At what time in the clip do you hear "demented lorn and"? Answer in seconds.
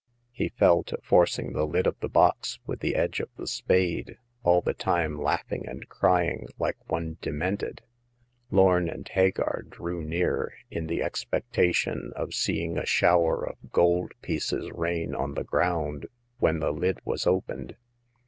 7.21-9.07